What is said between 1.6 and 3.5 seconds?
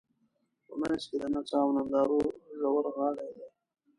او نندارو ژورغالی دی.